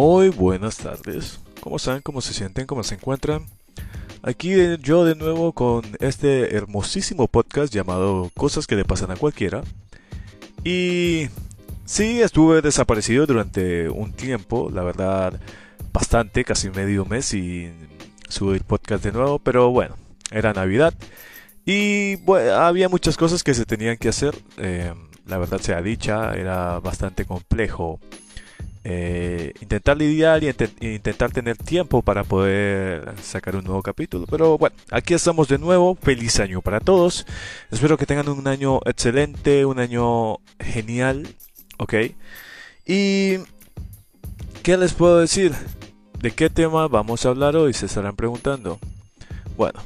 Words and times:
Muy 0.00 0.28
buenas 0.28 0.76
tardes. 0.76 1.40
¿Cómo 1.60 1.74
están? 1.74 2.02
¿Cómo 2.02 2.20
se 2.20 2.32
sienten? 2.32 2.66
¿Cómo 2.66 2.84
se 2.84 2.94
encuentran? 2.94 3.46
Aquí 4.22 4.54
yo 4.80 5.04
de 5.04 5.16
nuevo 5.16 5.52
con 5.52 5.82
este 5.98 6.54
hermosísimo 6.54 7.26
podcast 7.26 7.74
llamado 7.74 8.30
Cosas 8.36 8.68
que 8.68 8.76
le 8.76 8.84
pasan 8.84 9.10
a 9.10 9.16
cualquiera. 9.16 9.62
Y 10.62 11.26
sí, 11.84 12.22
estuve 12.22 12.62
desaparecido 12.62 13.26
durante 13.26 13.88
un 13.88 14.12
tiempo, 14.12 14.70
la 14.72 14.84
verdad, 14.84 15.40
bastante, 15.92 16.44
casi 16.44 16.70
medio 16.70 17.04
mes 17.04 17.24
sin 17.24 17.88
subir 18.28 18.62
podcast 18.62 19.02
de 19.02 19.10
nuevo, 19.10 19.40
pero 19.40 19.72
bueno, 19.72 19.96
era 20.30 20.52
Navidad. 20.52 20.94
Y 21.66 22.18
había 22.52 22.88
muchas 22.88 23.16
cosas 23.16 23.42
que 23.42 23.52
se 23.52 23.66
tenían 23.66 23.96
que 23.96 24.10
hacer. 24.10 24.40
Eh, 24.58 24.94
la 25.26 25.38
verdad 25.38 25.60
sea 25.60 25.82
dicha, 25.82 26.36
era 26.36 26.78
bastante 26.78 27.24
complejo 27.24 27.98
eh, 28.84 29.52
intentar 29.60 29.96
lidiar 29.96 30.42
y 30.42 30.54
intentar 30.80 31.30
tener 31.30 31.56
tiempo 31.56 32.02
para 32.02 32.24
poder 32.24 33.14
sacar 33.22 33.56
un 33.56 33.64
nuevo 33.64 33.82
capítulo. 33.82 34.26
Pero 34.26 34.58
bueno, 34.58 34.76
aquí 34.90 35.14
estamos 35.14 35.48
de 35.48 35.58
nuevo. 35.58 35.96
Feliz 35.96 36.40
año 36.40 36.62
para 36.62 36.80
todos. 36.80 37.26
Espero 37.70 37.96
que 37.96 38.06
tengan 38.06 38.28
un 38.28 38.46
año 38.46 38.80
excelente, 38.84 39.64
un 39.64 39.78
año 39.78 40.38
genial. 40.60 41.28
¿Ok? 41.78 41.94
Y... 42.86 43.38
¿Qué 44.62 44.76
les 44.76 44.92
puedo 44.92 45.18
decir? 45.18 45.54
¿De 46.20 46.32
qué 46.32 46.50
tema 46.50 46.88
vamos 46.88 47.24
a 47.24 47.30
hablar 47.30 47.56
hoy? 47.56 47.72
Se 47.72 47.86
estarán 47.86 48.16
preguntando. 48.16 48.78
Bueno, 49.56 49.80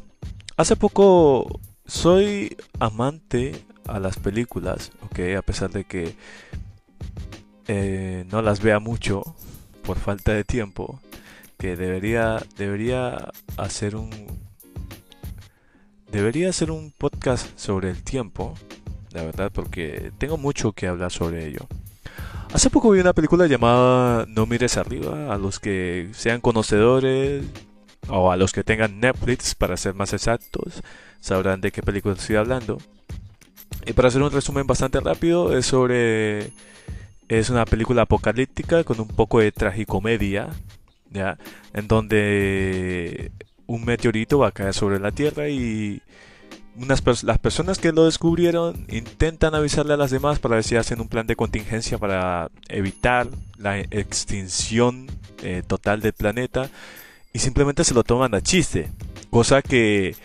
hace 0.56 0.74
poco 0.76 1.60
soy 1.86 2.56
amante 2.80 3.64
a 3.86 4.00
las 4.00 4.16
películas, 4.18 4.90
ok, 5.02 5.36
a 5.38 5.42
pesar 5.42 5.70
de 5.70 5.84
que 5.84 6.16
eh, 7.74 8.24
no 8.30 8.42
las 8.42 8.60
vea 8.60 8.80
mucho 8.80 9.22
por 9.82 9.98
falta 9.98 10.32
de 10.32 10.44
tiempo, 10.44 11.00
que 11.58 11.74
debería, 11.74 12.44
debería 12.58 13.30
hacer 13.56 13.96
un 13.96 14.10
debería 16.10 16.50
hacer 16.50 16.70
un 16.70 16.90
podcast 16.90 17.58
sobre 17.58 17.88
el 17.88 18.02
tiempo, 18.02 18.52
la 19.12 19.22
verdad, 19.22 19.50
porque 19.50 20.12
tengo 20.18 20.36
mucho 20.36 20.72
que 20.72 20.86
hablar 20.86 21.10
sobre 21.10 21.48
ello. 21.48 21.66
Hace 22.52 22.68
poco 22.68 22.90
vi 22.90 23.00
una 23.00 23.14
película 23.14 23.46
llamada 23.46 24.26
No 24.28 24.44
mires 24.44 24.76
arriba, 24.76 25.32
a 25.32 25.38
los 25.38 25.58
que 25.58 26.10
sean 26.12 26.42
conocedores 26.42 27.42
o 28.08 28.30
a 28.30 28.36
los 28.36 28.52
que 28.52 28.64
tengan 28.64 29.00
Netflix, 29.00 29.54
para 29.54 29.78
ser 29.78 29.94
más 29.94 30.12
exactos, 30.12 30.82
sabrán 31.20 31.62
de 31.62 31.72
qué 31.72 31.82
película 31.82 32.14
estoy 32.14 32.36
hablando. 32.36 32.76
Y 33.86 33.94
para 33.94 34.08
hacer 34.08 34.22
un 34.22 34.30
resumen 34.30 34.66
bastante 34.66 35.00
rápido, 35.00 35.56
es 35.56 35.64
sobre 35.64 36.52
es 37.38 37.50
una 37.50 37.64
película 37.64 38.02
apocalíptica 38.02 38.84
con 38.84 39.00
un 39.00 39.08
poco 39.08 39.40
de 39.40 39.52
tragicomedia, 39.52 40.50
¿ya? 41.10 41.38
En 41.72 41.88
donde 41.88 43.32
un 43.66 43.84
meteorito 43.84 44.38
va 44.38 44.48
a 44.48 44.52
caer 44.52 44.74
sobre 44.74 44.98
la 45.00 45.12
Tierra 45.12 45.48
y 45.48 46.02
unas 46.76 47.02
las 47.24 47.38
personas 47.38 47.78
que 47.78 47.92
lo 47.92 48.04
descubrieron 48.04 48.86
intentan 48.88 49.54
avisarle 49.54 49.94
a 49.94 49.98
las 49.98 50.10
demás 50.10 50.38
para 50.38 50.56
ver 50.56 50.64
si 50.64 50.76
hacen 50.76 51.00
un 51.00 51.08
plan 51.08 51.26
de 51.26 51.36
contingencia 51.36 51.98
para 51.98 52.50
evitar 52.68 53.28
la 53.56 53.78
extinción 53.78 55.06
eh, 55.42 55.62
total 55.66 56.00
del 56.00 56.12
planeta 56.12 56.70
y 57.32 57.38
simplemente 57.38 57.84
se 57.84 57.94
lo 57.94 58.04
toman 58.04 58.34
a 58.34 58.42
chiste. 58.42 58.90
Cosa 59.30 59.62
que 59.62 60.16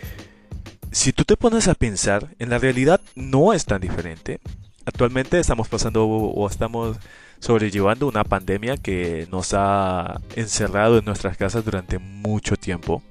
si 0.90 1.12
tú 1.12 1.24
te 1.24 1.36
pones 1.36 1.68
a 1.68 1.74
pensar, 1.74 2.34
en 2.38 2.50
la 2.50 2.58
realidad 2.58 3.00
no 3.14 3.52
es 3.54 3.64
tan 3.64 3.80
diferente 3.80 4.40
actualmente 4.88 5.38
estamos 5.38 5.68
pasando 5.68 6.06
o 6.06 6.48
estamos 6.48 6.96
sobrellevando 7.40 8.08
una 8.08 8.24
pandemia 8.24 8.76
que 8.76 9.28
nos 9.30 9.54
ha 9.54 10.20
encerrado 10.34 10.98
en 10.98 11.04
nuestras 11.04 11.36
casas 11.36 11.64
durante 11.64 11.98
mucho 11.98 12.56
tiempo. 12.56 13.02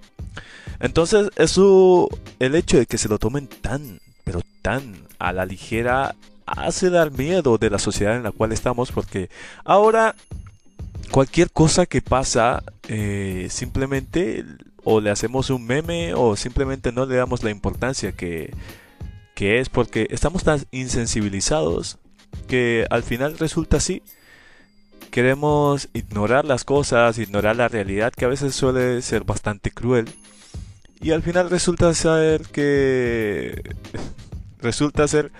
Entonces, 0.79 1.29
eso, 1.37 2.09
el 2.39 2.55
hecho 2.55 2.77
de 2.77 2.85
que 2.85 2.97
se 2.97 3.09
lo 3.09 3.19
tomen 3.19 3.47
tan, 3.47 3.99
pero 4.23 4.41
tan 4.61 5.07
a 5.19 5.31
la 5.31 5.45
ligera, 5.45 6.15
hace 6.45 6.89
dar 6.89 7.11
miedo 7.11 7.57
de 7.57 7.69
la 7.69 7.79
sociedad 7.79 8.15
en 8.15 8.23
la 8.23 8.31
cual 8.31 8.51
estamos, 8.51 8.91
porque 8.91 9.29
ahora 9.63 10.15
cualquier 11.11 11.51
cosa 11.51 11.85
que 11.85 12.01
pasa, 12.01 12.63
eh, 12.89 13.47
simplemente 13.49 14.45
o 14.83 15.01
le 15.01 15.09
hacemos 15.09 15.49
un 15.49 15.65
meme 15.65 16.13
o 16.13 16.35
simplemente 16.35 16.91
no 16.91 17.05
le 17.05 17.15
damos 17.15 17.43
la 17.43 17.49
importancia 17.49 18.13
que 18.13 18.53
que 19.37 19.59
es 19.59 19.69
porque 19.69 20.07
estamos 20.09 20.43
tan 20.43 20.65
insensibilizados 20.71 21.99
que 22.47 22.87
al 22.89 23.03
final 23.03 23.37
resulta 23.37 23.77
así. 23.77 24.01
Queremos 25.11 25.89
ignorar 25.93 26.43
las 26.43 26.63
cosas, 26.63 27.19
ignorar 27.19 27.55
la 27.55 27.67
realidad 27.67 28.11
que 28.11 28.25
a 28.25 28.29
veces 28.29 28.55
suele 28.55 28.99
ser 29.03 29.25
bastante 29.25 29.69
cruel. 29.69 30.09
Y 31.01 31.11
al 31.11 31.21
final 31.21 31.51
resulta 31.51 31.93
ser 31.93 32.47
que 32.47 33.61
resulta 34.59 35.07
ser 35.07 35.31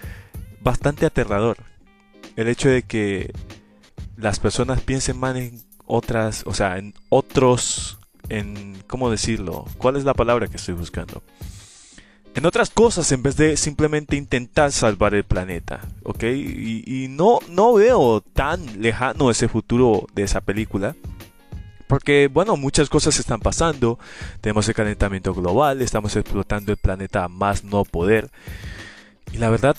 bastante 0.61 1.07
aterrador 1.07 1.57
el 2.35 2.49
hecho 2.49 2.69
de 2.69 2.83
que 2.83 3.33
las 4.15 4.39
personas 4.39 4.79
piensen 4.81 5.17
más 5.17 5.35
en 5.37 5.63
otras, 5.87 6.43
o 6.45 6.53
sea, 6.53 6.77
en 6.77 6.93
otros, 7.09 7.97
en, 8.29 8.77
¿cómo 8.85 9.09
decirlo? 9.09 9.65
¿Cuál 9.79 9.95
es 9.95 10.03
la 10.03 10.13
palabra 10.13 10.45
que 10.45 10.57
estoy 10.57 10.75
buscando? 10.75 11.23
En 12.37 12.45
otras 12.45 12.69
cosas 12.69 13.11
en 13.11 13.23
vez 13.23 13.35
de 13.35 13.57
simplemente 13.57 14.15
intentar 14.15 14.71
salvar 14.71 15.15
el 15.15 15.23
planeta, 15.23 15.79
¿ok? 16.03 16.23
Y, 16.25 17.07
no, 17.09 17.39
no 17.49 17.73
veo 17.73 18.21
tan 18.21 18.79
lejano 18.79 19.31
ese 19.31 19.47
futuro 19.47 20.05
de 20.13 20.21
esa 20.21 20.41
película. 20.41 20.95
Porque, 21.87 22.29
bueno, 22.31 22.55
muchas 22.55 22.89
cosas 22.89 23.17
están 23.17 23.39
pasando. 23.39 23.97
Tenemos 24.39 24.67
el 24.67 24.75
calentamiento 24.75 25.33
global, 25.33 25.81
estamos 25.81 26.15
explotando 26.15 26.71
el 26.71 26.77
planeta 26.77 27.23
a 27.23 27.27
más 27.27 27.63
no 27.63 27.83
poder. 27.85 28.29
Y 29.33 29.37
la 29.39 29.49
verdad, 29.49 29.75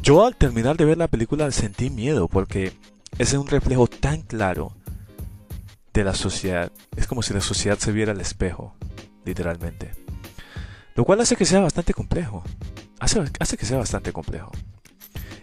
yo 0.00 0.24
al 0.24 0.36
terminar 0.36 0.76
de 0.76 0.84
ver 0.84 0.98
la 0.98 1.08
película 1.08 1.50
sentí 1.50 1.90
miedo 1.90 2.28
porque 2.28 2.74
es 3.18 3.32
un 3.32 3.48
reflejo 3.48 3.88
tan 3.88 4.22
claro 4.22 4.70
de 5.92 6.04
la 6.04 6.14
sociedad. 6.14 6.70
Es 6.94 7.08
como 7.08 7.22
si 7.22 7.34
la 7.34 7.40
sociedad 7.40 7.76
se 7.76 7.90
viera 7.90 8.12
al 8.12 8.20
espejo, 8.20 8.76
literalmente. 9.24 10.07
Lo 10.98 11.04
cual 11.04 11.20
hace 11.20 11.36
que 11.36 11.44
sea 11.44 11.60
bastante 11.60 11.94
complejo. 11.94 12.42
Hace, 12.98 13.22
hace 13.38 13.56
que 13.56 13.66
sea 13.66 13.78
bastante 13.78 14.12
complejo. 14.12 14.50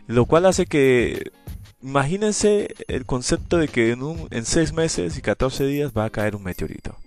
Lo 0.06 0.26
cual 0.26 0.48
hace 0.48 0.66
que... 0.66 1.32
Imagínense 1.82 2.76
el 2.90 3.06
concepto 3.06 3.58
de 3.58 3.70
que 3.70 3.94
en, 3.94 4.04
un, 4.04 4.28
en 4.32 4.44
6 4.44 4.74
meses 4.74 5.18
y 5.18 5.22
14 5.22 5.66
días 5.66 5.94
va 5.98 6.04
a 6.04 6.10
caer 6.10 6.36
un 6.36 6.44
meteorito. 6.44 6.98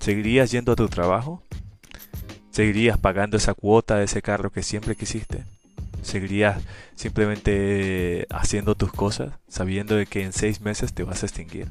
¿Seguirías 0.00 0.50
yendo 0.50 0.72
a 0.72 0.74
tu 0.74 0.88
trabajo? 0.88 1.44
¿Seguirías 2.50 2.98
pagando 2.98 3.36
esa 3.36 3.54
cuota 3.54 3.98
de 3.98 4.06
ese 4.06 4.20
carro 4.20 4.50
que 4.50 4.64
siempre 4.64 4.96
quisiste? 4.96 5.44
¿Seguirías 6.02 6.60
simplemente 6.96 8.26
haciendo 8.30 8.74
tus 8.74 8.92
cosas 8.92 9.34
sabiendo 9.46 9.94
de 9.94 10.06
que 10.06 10.24
en 10.24 10.32
6 10.32 10.60
meses 10.60 10.92
te 10.92 11.04
vas 11.04 11.22
a 11.22 11.26
extinguir? 11.26 11.68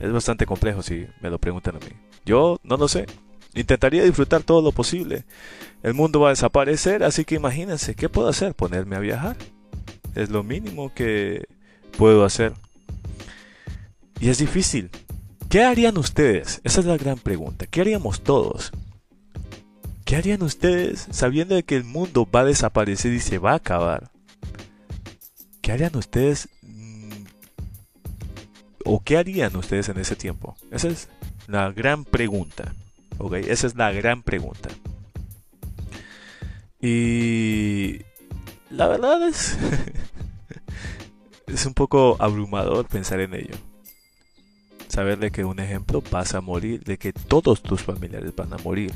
Es 0.00 0.10
bastante 0.10 0.46
complejo 0.46 0.82
si 0.82 1.06
me 1.20 1.30
lo 1.30 1.38
preguntan 1.38 1.76
a 1.76 1.78
mí. 1.78 1.92
Yo 2.26 2.58
no 2.64 2.76
lo 2.76 2.88
sé. 2.88 3.06
Intentaría 3.54 4.02
disfrutar 4.02 4.42
todo 4.42 4.62
lo 4.62 4.72
posible. 4.72 5.24
El 5.82 5.94
mundo 5.94 6.20
va 6.20 6.28
a 6.28 6.32
desaparecer, 6.32 7.04
así 7.04 7.24
que 7.24 7.36
imagínense, 7.36 7.94
¿qué 7.94 8.08
puedo 8.08 8.28
hacer? 8.28 8.54
Ponerme 8.54 8.96
a 8.96 9.00
viajar. 9.00 9.36
Es 10.14 10.30
lo 10.30 10.42
mínimo 10.42 10.92
que 10.94 11.46
puedo 11.96 12.24
hacer. 12.24 12.52
Y 14.20 14.28
es 14.28 14.38
difícil. 14.38 14.90
¿Qué 15.48 15.62
harían 15.62 15.98
ustedes? 15.98 16.60
Esa 16.64 16.80
es 16.80 16.86
la 16.86 16.96
gran 16.96 17.18
pregunta. 17.18 17.66
¿Qué 17.66 17.80
haríamos 17.80 18.22
todos? 18.22 18.72
¿Qué 20.04 20.16
harían 20.16 20.42
ustedes 20.42 21.06
sabiendo 21.10 21.62
que 21.64 21.76
el 21.76 21.84
mundo 21.84 22.28
va 22.28 22.40
a 22.40 22.44
desaparecer 22.44 23.12
y 23.12 23.20
se 23.20 23.38
va 23.38 23.52
a 23.52 23.56
acabar? 23.56 24.10
¿Qué 25.62 25.72
harían 25.72 25.96
ustedes? 25.96 26.48
Mm, 26.62 27.24
¿O 28.84 29.00
qué 29.00 29.16
harían 29.16 29.56
ustedes 29.56 29.88
en 29.88 29.98
ese 29.98 30.16
tiempo? 30.16 30.56
Esa 30.70 30.88
es 30.88 31.08
la 31.46 31.70
gran 31.72 32.04
pregunta. 32.04 32.74
Ok, 33.18 33.34
esa 33.34 33.66
es 33.66 33.76
la 33.76 33.92
gran 33.92 34.22
pregunta. 34.22 34.70
Y 36.80 38.02
la 38.68 38.88
verdad 38.88 39.26
es, 39.26 39.56
es 41.46 41.64
un 41.64 41.72
poco 41.72 42.16
abrumador 42.18 42.86
pensar 42.86 43.20
en 43.20 43.34
ello. 43.34 43.54
Saber 44.88 45.18
de 45.18 45.30
que 45.30 45.44
un 45.44 45.60
ejemplo 45.60 46.02
vas 46.10 46.34
a 46.34 46.40
morir, 46.40 46.84
de 46.84 46.98
que 46.98 47.12
todos 47.12 47.62
tus 47.62 47.82
familiares 47.82 48.36
van 48.36 48.52
a 48.52 48.58
morir. 48.58 48.92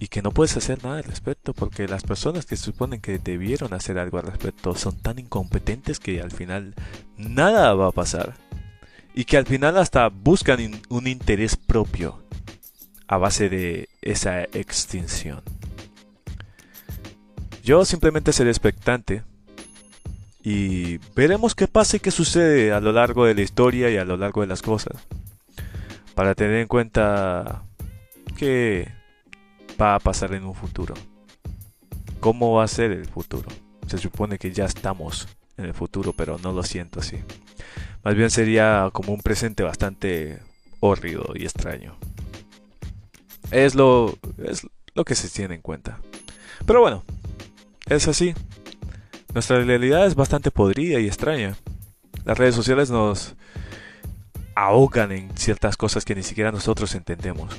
Y 0.00 0.08
que 0.08 0.22
no 0.22 0.32
puedes 0.32 0.56
hacer 0.56 0.82
nada 0.82 0.98
al 0.98 1.04
respecto 1.04 1.54
porque 1.54 1.86
las 1.86 2.02
personas 2.02 2.46
que 2.46 2.56
suponen 2.56 3.00
que 3.00 3.18
debieron 3.18 3.72
hacer 3.72 3.96
algo 3.98 4.18
al 4.18 4.26
respecto 4.26 4.74
son 4.74 5.00
tan 5.00 5.18
incompetentes 5.20 6.00
que 6.00 6.20
al 6.20 6.32
final 6.32 6.74
nada 7.16 7.74
va 7.74 7.88
a 7.88 7.92
pasar. 7.92 8.34
Y 9.14 9.24
que 9.24 9.36
al 9.36 9.46
final 9.46 9.78
hasta 9.78 10.08
buscan 10.08 10.80
un 10.88 11.06
interés 11.06 11.56
propio 11.56 12.23
a 13.06 13.18
base 13.18 13.48
de 13.48 13.88
esa 14.02 14.42
extinción. 14.42 15.42
Yo 17.62 17.84
simplemente 17.84 18.32
seré 18.32 18.50
expectante 18.50 19.22
y 20.42 20.98
veremos 21.14 21.54
qué 21.54 21.66
pasa 21.66 21.96
y 21.96 22.00
qué 22.00 22.10
sucede 22.10 22.72
a 22.72 22.80
lo 22.80 22.92
largo 22.92 23.24
de 23.24 23.34
la 23.34 23.40
historia 23.40 23.90
y 23.90 23.96
a 23.96 24.04
lo 24.04 24.16
largo 24.16 24.42
de 24.42 24.46
las 24.46 24.60
cosas. 24.60 25.06
Para 26.14 26.34
tener 26.34 26.56
en 26.56 26.68
cuenta 26.68 27.62
qué 28.36 28.92
va 29.80 29.94
a 29.94 30.00
pasar 30.00 30.34
en 30.34 30.44
un 30.44 30.54
futuro. 30.54 30.94
¿Cómo 32.20 32.52
va 32.52 32.64
a 32.64 32.68
ser 32.68 32.92
el 32.92 33.06
futuro? 33.06 33.48
Se 33.86 33.98
supone 33.98 34.38
que 34.38 34.52
ya 34.52 34.66
estamos 34.66 35.28
en 35.56 35.64
el 35.64 35.74
futuro, 35.74 36.12
pero 36.12 36.38
no 36.38 36.52
lo 36.52 36.62
siento 36.62 37.00
así. 37.00 37.18
Más 38.02 38.14
bien 38.14 38.30
sería 38.30 38.90
como 38.92 39.14
un 39.14 39.22
presente 39.22 39.62
bastante 39.62 40.40
hórrido 40.80 41.32
y 41.34 41.44
extraño. 41.44 41.96
Es 43.54 43.76
lo, 43.76 44.18
es 44.44 44.66
lo 44.94 45.04
que 45.04 45.14
se 45.14 45.28
tiene 45.28 45.54
en 45.54 45.60
cuenta. 45.60 46.00
Pero 46.66 46.80
bueno, 46.80 47.04
es 47.86 48.08
así. 48.08 48.34
Nuestra 49.32 49.62
realidad 49.62 50.06
es 50.06 50.16
bastante 50.16 50.50
podrida 50.50 50.98
y 50.98 51.06
extraña. 51.06 51.56
Las 52.24 52.36
redes 52.36 52.56
sociales 52.56 52.90
nos 52.90 53.36
ahogan 54.56 55.12
en 55.12 55.36
ciertas 55.36 55.76
cosas 55.76 56.04
que 56.04 56.16
ni 56.16 56.24
siquiera 56.24 56.50
nosotros 56.50 56.94
entendemos. 56.96 57.54